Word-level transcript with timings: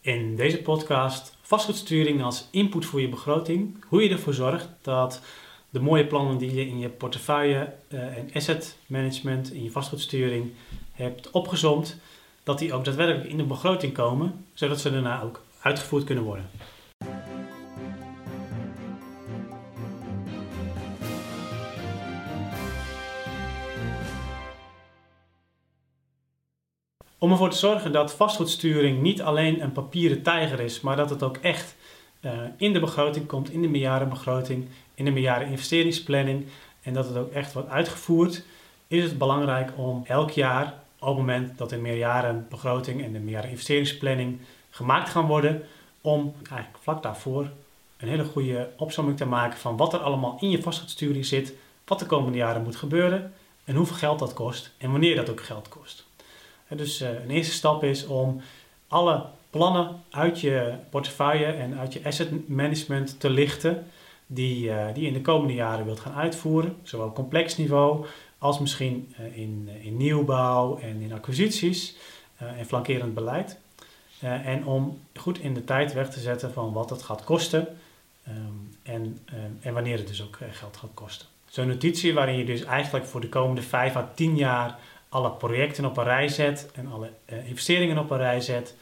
In 0.00 0.36
deze 0.36 0.62
podcast 0.62 1.36
vastgoedsturing 1.42 2.22
als 2.22 2.48
input 2.50 2.84
voor 2.84 3.00
je 3.00 3.08
begroting. 3.08 3.84
Hoe 3.88 4.02
je 4.02 4.10
ervoor 4.10 4.34
zorgt 4.34 4.68
dat 4.82 5.20
de 5.70 5.80
mooie 5.80 6.06
plannen 6.06 6.38
die 6.38 6.54
je 6.54 6.66
in 6.66 6.78
je 6.78 6.88
portefeuille 6.88 7.72
uh, 7.88 8.16
en 8.16 8.30
asset 8.34 8.76
management, 8.86 9.52
in 9.52 9.62
je 9.62 9.70
vastgoedsturing 9.70 10.52
hebt 10.92 11.30
opgezomd, 11.30 11.96
dat 12.42 12.58
die 12.58 12.72
ook 12.72 12.84
daadwerkelijk 12.84 13.30
in 13.30 13.36
de 13.36 13.44
begroting 13.44 13.92
komen, 13.92 14.44
zodat 14.54 14.80
ze 14.80 14.90
daarna 14.90 15.22
ook 15.22 15.42
uitgevoerd 15.60 16.04
kunnen 16.04 16.24
worden. 16.24 16.50
Om 27.20 27.30
ervoor 27.30 27.50
te 27.50 27.56
zorgen 27.56 27.92
dat 27.92 28.14
vastgoedsturing 28.14 29.02
niet 29.02 29.22
alleen 29.22 29.62
een 29.62 29.72
papieren 29.72 30.22
tijger 30.22 30.60
is, 30.60 30.80
maar 30.80 30.96
dat 30.96 31.10
het 31.10 31.22
ook 31.22 31.36
echt 31.36 31.76
uh, 32.20 32.32
in 32.56 32.72
de 32.72 32.80
begroting 32.80 33.26
komt, 33.26 33.50
in 33.50 33.62
de 33.62 33.68
meerjarenbegroting, 33.68 34.68
in 34.94 35.04
de 35.04 35.10
meerjaren 35.10 35.48
investeringsplanning 35.48 36.46
en 36.82 36.92
dat 36.92 37.08
het 37.08 37.16
ook 37.16 37.32
echt 37.32 37.52
wordt 37.52 37.68
uitgevoerd, 37.68 38.44
is 38.88 39.02
het 39.02 39.18
belangrijk 39.18 39.72
om 39.76 40.04
elk 40.06 40.30
jaar, 40.30 40.74
op 40.98 41.08
het 41.08 41.16
moment 41.16 41.58
dat 41.58 41.70
de 41.70 41.76
meerjarenbegroting 41.76 43.04
en 43.04 43.12
de 43.12 43.18
meerjaren 43.18 43.50
investeringsplanning 43.50 44.38
gemaakt 44.70 45.08
gaan 45.08 45.26
worden, 45.26 45.62
om 46.00 46.34
eigenlijk 46.50 46.82
vlak 46.82 47.02
daarvoor 47.02 47.50
een 47.96 48.08
hele 48.08 48.24
goede 48.24 48.70
opzomming 48.76 49.16
te 49.16 49.26
maken 49.26 49.58
van 49.58 49.76
wat 49.76 49.92
er 49.92 50.00
allemaal 50.00 50.36
in 50.40 50.50
je 50.50 50.62
vastgoedsturing 50.62 51.26
zit, 51.26 51.54
wat 51.84 51.98
de 51.98 52.06
komende 52.06 52.38
jaren 52.38 52.62
moet 52.62 52.76
gebeuren 52.76 53.32
en 53.64 53.74
hoeveel 53.74 53.96
geld 53.96 54.18
dat 54.18 54.34
kost 54.34 54.70
en 54.78 54.90
wanneer 54.90 55.16
dat 55.16 55.30
ook 55.30 55.42
geld 55.42 55.68
kost. 55.68 56.07
Dus 56.76 57.02
uh, 57.02 57.08
een 57.08 57.30
eerste 57.30 57.52
stap 57.52 57.84
is 57.84 58.06
om 58.06 58.40
alle 58.88 59.24
plannen 59.50 60.02
uit 60.10 60.40
je 60.40 60.74
portefeuille 60.90 61.46
en 61.46 61.78
uit 61.78 61.92
je 61.92 62.00
asset 62.04 62.48
management 62.48 63.20
te 63.20 63.30
lichten 63.30 63.86
die, 64.26 64.68
uh, 64.68 64.86
die 64.94 65.02
je 65.02 65.08
in 65.08 65.14
de 65.14 65.20
komende 65.20 65.54
jaren 65.54 65.84
wilt 65.84 66.00
gaan 66.00 66.14
uitvoeren, 66.14 66.76
zowel 66.82 67.06
op 67.06 67.14
complex 67.14 67.56
niveau 67.56 68.06
als 68.38 68.58
misschien 68.58 69.14
uh, 69.20 69.36
in, 69.36 69.68
in 69.82 69.96
nieuwbouw 69.96 70.78
en 70.78 71.00
in 71.00 71.12
acquisities 71.12 71.96
en 72.56 72.66
flankerend 72.66 73.14
beleid. 73.14 73.58
en 74.20 74.66
om 74.66 75.00
goed 75.14 75.38
in 75.38 75.54
de 75.54 75.64
tijd 75.64 75.92
weg 75.92 76.10
te 76.10 76.20
zetten 76.20 76.52
van 76.52 76.72
wat 76.72 76.90
het 76.90 77.02
gaat 77.02 77.24
kosten 77.24 77.78
um, 78.28 78.76
en, 78.82 79.18
en 79.60 79.74
wanneer 79.74 79.98
het 79.98 80.08
dus 80.08 80.22
ook 80.22 80.38
geld 80.50 80.76
gaat 80.76 80.90
kosten. 80.94 81.26
Zo'n 81.48 81.66
notitie 81.66 82.14
waarin 82.14 82.38
je 82.38 82.44
dus 82.44 82.64
eigenlijk 82.64 83.06
voor 83.06 83.20
de 83.20 83.28
komende 83.28 83.62
5 83.62 83.96
à 83.96 84.10
10 84.14 84.36
jaar 84.36 84.78
alle 85.08 85.30
projecten 85.30 85.84
op 85.84 85.96
een 85.96 86.04
rij 86.04 86.28
zet 86.28 86.70
en 86.74 86.92
alle 86.92 87.10
uh, 87.26 87.48
investeringen 87.48 87.98
op 87.98 88.10
een 88.10 88.18
rij 88.18 88.40
zet 88.40 88.74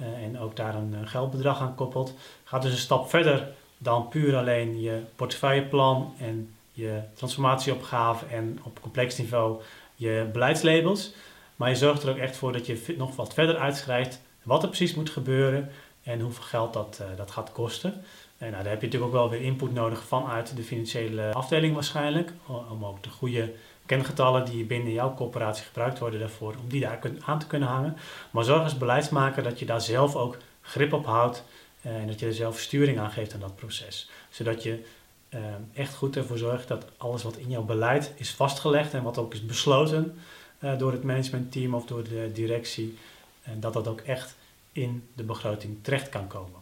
uh, 0.00 0.06
en 0.06 0.38
ook 0.38 0.56
daar 0.56 0.74
een 0.74 0.92
uh, 0.92 1.08
geldbedrag 1.08 1.60
aan 1.60 1.74
koppelt, 1.74 2.14
gaat 2.44 2.62
dus 2.62 2.72
een 2.72 2.78
stap 2.78 3.10
verder 3.10 3.48
dan 3.78 4.08
puur 4.08 4.36
alleen 4.36 4.80
je 4.80 5.02
portefeuilleplan 5.16 6.14
en 6.18 6.54
je 6.72 7.00
transformatieopgave 7.14 8.26
en 8.26 8.58
op 8.62 8.80
complex 8.80 9.18
niveau 9.18 9.60
je 9.94 10.28
beleidslabels. 10.32 11.12
Maar 11.56 11.68
je 11.68 11.76
zorgt 11.76 12.02
er 12.02 12.10
ook 12.10 12.16
echt 12.16 12.36
voor 12.36 12.52
dat 12.52 12.66
je 12.66 12.94
nog 12.96 13.16
wat 13.16 13.34
verder 13.34 13.56
uitschrijft 13.56 14.20
wat 14.42 14.62
er 14.62 14.68
precies 14.68 14.94
moet 14.94 15.10
gebeuren 15.10 15.70
en 16.02 16.20
hoeveel 16.20 16.42
geld 16.42 16.72
dat, 16.72 17.02
dat 17.16 17.30
gaat 17.30 17.52
kosten. 17.52 18.04
En 18.38 18.50
nou, 18.50 18.62
daar 18.62 18.72
heb 18.72 18.80
je 18.80 18.86
natuurlijk 18.86 19.12
ook 19.12 19.18
wel 19.20 19.30
weer 19.30 19.40
input 19.40 19.72
nodig 19.72 20.02
vanuit 20.02 20.56
de 20.56 20.62
financiële 20.62 21.32
afdeling 21.32 21.74
waarschijnlijk, 21.74 22.32
om 22.70 22.84
ook 22.84 23.02
de 23.02 23.08
goede 23.08 23.52
kengetallen 23.90 24.44
die 24.44 24.64
binnen 24.64 24.92
jouw 24.92 25.14
corporatie 25.14 25.64
gebruikt 25.64 25.98
worden 25.98 26.20
daarvoor, 26.20 26.54
om 26.62 26.68
die 26.68 26.80
daar 26.80 27.00
aan 27.24 27.38
te 27.38 27.46
kunnen 27.46 27.68
hangen. 27.68 27.96
Maar 28.30 28.44
zorg 28.44 28.62
als 28.62 28.78
beleidsmaker 28.78 29.42
dat 29.42 29.58
je 29.58 29.66
daar 29.66 29.80
zelf 29.80 30.16
ook 30.16 30.36
grip 30.60 30.92
op 30.92 31.06
houdt 31.06 31.44
eh, 31.82 31.96
en 31.96 32.06
dat 32.06 32.20
je 32.20 32.26
er 32.26 32.34
zelf 32.34 32.58
sturing 32.58 32.98
aan 32.98 33.10
geeft 33.10 33.34
aan 33.34 33.40
dat 33.40 33.56
proces. 33.56 34.10
Zodat 34.28 34.62
je 34.62 34.84
eh, 35.28 35.40
echt 35.74 35.94
goed 35.94 36.16
ervoor 36.16 36.38
zorgt 36.38 36.68
dat 36.68 36.84
alles 36.96 37.22
wat 37.22 37.36
in 37.36 37.50
jouw 37.50 37.62
beleid 37.62 38.12
is 38.16 38.30
vastgelegd 38.30 38.94
en 38.94 39.02
wat 39.02 39.18
ook 39.18 39.34
is 39.34 39.46
besloten 39.46 40.18
uh, 40.58 40.78
door 40.78 40.92
het 40.92 41.02
managementteam 41.02 41.74
of 41.74 41.86
door 41.86 42.02
de 42.02 42.30
directie, 42.32 42.98
dat 43.54 43.72
dat 43.72 43.88
ook 43.88 44.00
echt 44.00 44.36
in 44.72 45.08
de 45.14 45.22
begroting 45.22 45.78
terecht 45.82 46.08
kan 46.08 46.26
komen. 46.26 46.60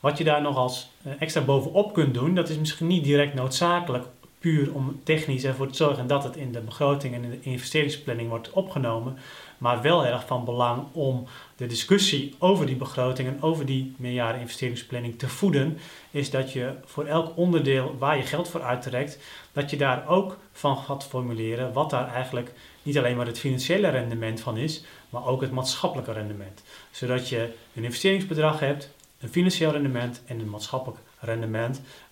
Wat 0.00 0.18
je 0.18 0.24
daar 0.24 0.42
nog 0.42 0.56
als 0.56 0.90
extra 1.18 1.40
bovenop 1.40 1.92
kunt 1.92 2.14
doen, 2.14 2.34
dat 2.34 2.48
is 2.48 2.56
misschien 2.56 2.86
niet 2.86 3.04
direct 3.04 3.34
noodzakelijk 3.34 4.06
puur 4.42 4.74
om 4.74 5.00
technisch 5.04 5.44
ervoor 5.44 5.68
te 5.68 5.76
zorgen 5.76 6.06
dat 6.06 6.24
het 6.24 6.36
in 6.36 6.52
de 6.52 6.60
begroting 6.60 7.14
en 7.14 7.24
in 7.24 7.30
de 7.30 7.40
investeringsplanning 7.40 8.28
wordt 8.28 8.50
opgenomen. 8.50 9.18
Maar 9.58 9.82
wel 9.82 10.06
erg 10.06 10.26
van 10.26 10.44
belang 10.44 10.82
om 10.92 11.26
de 11.56 11.66
discussie 11.66 12.34
over 12.38 12.66
die 12.66 12.76
begroting 12.76 13.28
en 13.28 13.42
over 13.42 13.66
die 13.66 13.94
meerjaren 13.96 14.40
investeringsplanning 14.40 15.18
te 15.18 15.28
voeden, 15.28 15.78
is 16.10 16.30
dat 16.30 16.52
je 16.52 16.72
voor 16.84 17.06
elk 17.06 17.36
onderdeel 17.36 17.96
waar 17.98 18.16
je 18.16 18.22
geld 18.22 18.48
voor 18.48 18.62
uittrekt, 18.62 19.18
dat 19.52 19.70
je 19.70 19.76
daar 19.76 20.08
ook 20.08 20.38
van 20.52 20.76
gaat 20.76 21.04
formuleren 21.04 21.72
wat 21.72 21.90
daar 21.90 22.08
eigenlijk 22.14 22.52
niet 22.82 22.98
alleen 22.98 23.16
maar 23.16 23.26
het 23.26 23.38
financiële 23.38 23.88
rendement 23.88 24.40
van 24.40 24.56
is, 24.56 24.84
maar 25.10 25.26
ook 25.26 25.40
het 25.40 25.50
maatschappelijke 25.50 26.12
rendement. 26.12 26.62
Zodat 26.90 27.28
je 27.28 27.52
een 27.74 27.84
investeringsbedrag 27.84 28.60
hebt, 28.60 28.90
een 29.20 29.28
financieel 29.28 29.72
rendement 29.72 30.22
en 30.26 30.40
een 30.40 30.50
maatschappelijk 30.50 30.98
rendement. 30.98 31.11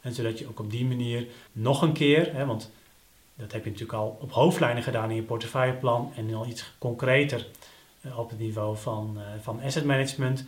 En 0.00 0.14
zodat 0.14 0.38
je 0.38 0.48
ook 0.48 0.60
op 0.60 0.70
die 0.70 0.84
manier 0.84 1.26
nog 1.52 1.82
een 1.82 1.92
keer, 1.92 2.34
hè, 2.34 2.46
want 2.46 2.70
dat 3.34 3.52
heb 3.52 3.64
je 3.64 3.70
natuurlijk 3.70 3.98
al 3.98 4.18
op 4.20 4.32
hoofdlijnen 4.32 4.82
gedaan 4.82 5.10
in 5.10 5.16
je 5.16 5.22
portefeuilleplan 5.22 6.12
en 6.16 6.34
al 6.34 6.46
iets 6.46 6.72
concreter 6.78 7.46
uh, 8.00 8.18
op 8.18 8.30
het 8.30 8.38
niveau 8.38 8.76
van, 8.76 9.16
uh, 9.16 9.22
van 9.40 9.60
asset 9.62 9.84
management, 9.84 10.44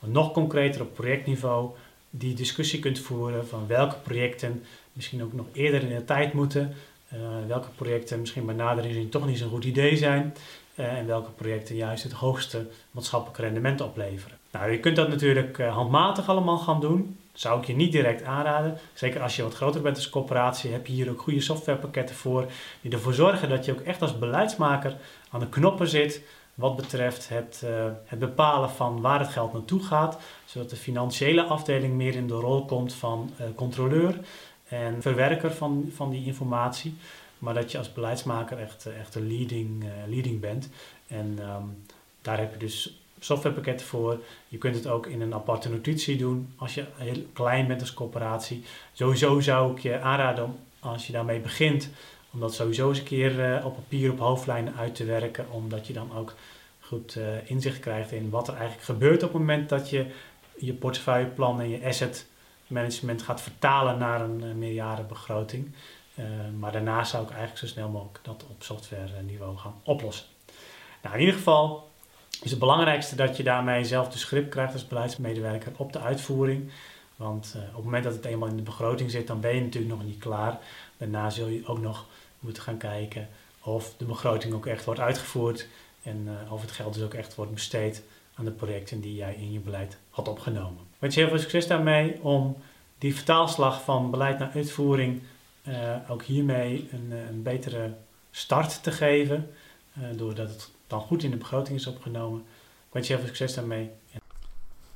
nog 0.00 0.32
concreter 0.32 0.80
op 0.80 0.94
projectniveau, 0.94 1.70
die 2.10 2.34
discussie 2.34 2.78
kunt 2.78 2.98
voeren 2.98 3.48
van 3.48 3.66
welke 3.66 3.96
projecten 3.96 4.64
misschien 4.92 5.22
ook 5.22 5.32
nog 5.32 5.46
eerder 5.52 5.82
in 5.82 5.96
de 5.96 6.04
tijd 6.04 6.32
moeten, 6.32 6.74
uh, 7.14 7.20
welke 7.46 7.68
projecten 7.76 8.20
misschien 8.20 8.46
bij 8.46 8.54
nadere 8.54 8.88
inzien 8.88 9.08
toch 9.08 9.26
niet 9.26 9.38
zo'n 9.38 9.50
goed 9.50 9.64
idee 9.64 9.96
zijn 9.96 10.34
en 10.74 11.06
welke 11.06 11.30
projecten 11.30 11.76
juist 11.76 12.02
het 12.02 12.12
hoogste 12.12 12.66
maatschappelijk 12.90 13.38
rendement 13.38 13.80
opleveren. 13.80 14.38
Nou, 14.52 14.70
je 14.70 14.80
kunt 14.80 14.96
dat 14.96 15.08
natuurlijk 15.08 15.58
handmatig 15.58 16.28
allemaal 16.28 16.58
gaan 16.58 16.80
doen 16.80 17.16
zou 17.38 17.60
ik 17.60 17.66
je 17.66 17.74
niet 17.74 17.92
direct 17.92 18.22
aanraden. 18.22 18.78
Zeker 18.92 19.22
als 19.22 19.36
je 19.36 19.42
wat 19.42 19.54
groter 19.54 19.80
bent 19.80 19.96
als 19.96 20.10
corporatie, 20.10 20.72
heb 20.72 20.86
je 20.86 20.92
hier 20.92 21.10
ook 21.10 21.20
goede 21.20 21.40
softwarepakketten 21.40 22.16
voor. 22.16 22.46
Die 22.80 22.92
ervoor 22.92 23.14
zorgen 23.14 23.48
dat 23.48 23.64
je 23.64 23.72
ook 23.72 23.80
echt 23.80 24.02
als 24.02 24.18
beleidsmaker 24.18 24.96
aan 25.30 25.40
de 25.40 25.48
knoppen 25.48 25.88
zit. 25.88 26.22
Wat 26.54 26.76
betreft 26.76 27.28
het, 27.28 27.62
uh, 27.64 27.70
het 28.04 28.18
bepalen 28.18 28.70
van 28.70 29.00
waar 29.00 29.20
het 29.20 29.28
geld 29.28 29.52
naartoe 29.52 29.82
gaat. 29.82 30.18
Zodat 30.44 30.70
de 30.70 30.76
financiële 30.76 31.42
afdeling 31.42 31.94
meer 31.94 32.14
in 32.14 32.26
de 32.26 32.34
rol 32.34 32.64
komt 32.64 32.94
van 32.94 33.30
uh, 33.40 33.46
controleur 33.54 34.20
en 34.68 35.02
verwerker 35.02 35.52
van, 35.52 35.90
van 35.94 36.10
die 36.10 36.26
informatie. 36.26 36.96
Maar 37.38 37.54
dat 37.54 37.72
je 37.72 37.78
als 37.78 37.92
beleidsmaker 37.92 38.58
echt, 38.58 38.86
uh, 38.86 38.98
echt 38.98 39.14
een 39.14 39.26
leading, 39.26 39.84
leading 40.06 40.40
bent. 40.40 40.68
En 41.06 41.38
um, 41.56 41.84
daar 42.22 42.38
heb 42.38 42.52
je 42.52 42.58
dus 42.58 43.00
softwarepakketten 43.18 43.86
voor. 43.86 44.20
Je 44.48 44.58
kunt 44.58 44.74
het 44.74 44.86
ook 44.86 45.06
in 45.06 45.20
een 45.20 45.34
aparte 45.34 45.70
notitie 45.70 46.16
doen 46.16 46.52
als 46.56 46.74
je 46.74 46.84
heel 46.94 47.26
klein 47.32 47.66
bent 47.66 47.80
als 47.80 47.94
corporatie. 47.94 48.64
Sowieso 48.92 49.40
zou 49.40 49.72
ik 49.72 49.78
je 49.78 50.00
aanraden 50.00 50.44
om, 50.44 50.58
als 50.78 51.06
je 51.06 51.12
daarmee 51.12 51.40
begint, 51.40 51.90
om 52.32 52.40
dat 52.40 52.54
sowieso 52.54 52.88
eens 52.88 52.98
een 52.98 53.04
keer 53.04 53.56
uh, 53.58 53.66
op 53.66 53.74
papier 53.74 54.10
op 54.10 54.18
hoofdlijnen 54.18 54.74
uit 54.76 54.94
te 54.94 55.04
werken. 55.04 55.50
Omdat 55.50 55.86
je 55.86 55.92
dan 55.92 56.16
ook 56.16 56.34
goed 56.80 57.14
uh, 57.14 57.50
inzicht 57.50 57.80
krijgt 57.80 58.12
in 58.12 58.30
wat 58.30 58.48
er 58.48 58.54
eigenlijk 58.54 58.84
gebeurt 58.84 59.22
op 59.22 59.28
het 59.28 59.38
moment 59.38 59.68
dat 59.68 59.90
je 59.90 60.06
je 60.58 60.72
portefeuilleplan 60.74 61.60
en 61.60 61.68
je 61.68 61.84
asset 61.84 62.26
management 62.66 63.22
gaat 63.22 63.40
vertalen 63.40 63.98
naar 63.98 64.20
een 64.20 64.42
uh, 64.44 64.54
meerjarenbegroting. 64.54 65.74
maar 66.58 66.72
daarna 66.72 67.04
zou 67.04 67.22
ik 67.22 67.30
eigenlijk 67.30 67.58
zo 67.58 67.66
snel 67.66 67.88
mogelijk 67.88 68.18
dat 68.22 68.44
op 68.50 68.62
software 68.62 69.22
niveau 69.22 69.56
gaan 69.56 69.80
oplossen. 69.82 70.26
Nou, 71.02 71.14
in 71.14 71.20
ieder 71.20 71.36
geval, 71.36 71.90
is 72.42 72.50
het 72.50 72.58
belangrijkste 72.58 73.16
dat 73.16 73.36
je 73.36 73.42
daarmee 73.42 73.84
zelf 73.84 74.08
de 74.08 74.18
script 74.18 74.48
krijgt 74.48 74.72
als 74.72 74.86
beleidsmedewerker 74.86 75.72
op 75.76 75.92
de 75.92 76.00
uitvoering. 76.00 76.70
Want 77.16 77.52
uh, 77.56 77.62
op 77.62 77.74
het 77.74 77.84
moment 77.84 78.04
dat 78.04 78.14
het 78.14 78.24
eenmaal 78.24 78.48
in 78.48 78.56
de 78.56 78.62
begroting 78.62 79.10
zit, 79.10 79.26
dan 79.26 79.40
ben 79.40 79.54
je 79.54 79.60
natuurlijk 79.60 79.94
nog 79.94 80.04
niet 80.04 80.18
klaar. 80.18 80.58
Daarna 80.96 81.30
zul 81.30 81.46
je 81.46 81.66
ook 81.66 81.80
nog 81.80 82.06
moeten 82.40 82.62
gaan 82.62 82.76
kijken 82.76 83.28
of 83.62 83.94
de 83.96 84.04
begroting 84.04 84.54
ook 84.54 84.66
echt 84.66 84.84
wordt 84.84 85.00
uitgevoerd 85.00 85.66
en 86.02 86.28
uh, 86.44 86.52
of 86.52 86.60
het 86.60 86.70
geld 86.70 86.94
dus 86.94 87.02
ook 87.02 87.14
echt 87.14 87.34
wordt 87.34 87.54
besteed 87.54 88.02
aan 88.34 88.44
de 88.44 88.50
projecten 88.50 89.00
die 89.00 89.14
jij 89.14 89.34
in 89.34 89.52
je 89.52 89.58
beleid 89.58 89.96
had 90.10 90.28
opgenomen. 90.28 90.80
Ik 90.80 90.98
wens 90.98 91.14
je 91.14 91.20
heel 91.20 91.28
veel 91.30 91.38
succes 91.38 91.66
daarmee 91.66 92.22
om 92.22 92.56
die 92.98 93.14
vertaalslag 93.14 93.82
van 93.82 94.10
beleid 94.10 94.38
naar 94.38 94.50
uitvoering 94.54 95.22
uh, 95.62 95.96
ook 96.08 96.22
hiermee 96.22 96.88
een, 96.92 97.10
een, 97.28 97.42
betere 97.42 97.94
start 98.30 98.82
te 98.82 98.90
geven. 98.90 99.50
doordat 100.16 100.48
het 100.48 100.70
dan 100.88 101.00
goed 101.00 101.22
in 101.22 101.30
de 101.30 101.36
begroting 101.36 101.78
is 101.78 101.86
opgenomen. 101.86 102.40
Ik 102.40 102.92
wens 102.92 103.06
je 103.06 103.12
heel 103.12 103.22
veel 103.22 103.34
succes 103.34 103.54
daarmee. 103.54 103.90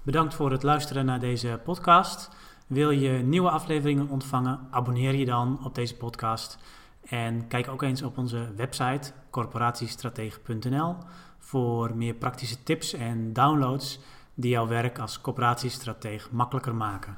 Bedankt 0.03 0.35
voor 0.35 0.51
het 0.51 0.63
luisteren 0.63 1.05
naar 1.05 1.21
deze 1.21 1.61
podcast. 1.65 2.31
Wil 2.67 2.91
je 2.91 3.11
nieuwe 3.11 3.51
afleveringen 3.51 4.09
ontvangen? 4.09 4.61
Abonneer 4.71 5.15
je 5.15 5.25
dan 5.25 5.65
op 5.65 5.75
deze 5.75 5.97
podcast. 5.97 6.59
En 7.05 7.49
kijk 7.49 7.69
ook 7.69 7.83
eens 7.83 8.03
op 8.03 8.19
onze 8.19 8.55
website 8.57 9.13
corporatiestratege.nl 9.31 10.97
voor 11.39 11.97
meer 11.97 12.15
praktische 12.15 12.63
tips 12.63 12.93
en 12.93 13.33
downloads 13.33 13.99
die 14.35 14.51
jouw 14.51 14.67
werk 14.67 14.99
als 14.99 15.21
coöperatiestrateeg 15.21 16.31
makkelijker 16.31 16.75
maken. 16.75 17.17